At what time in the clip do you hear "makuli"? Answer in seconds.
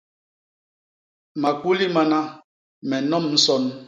1.41-1.85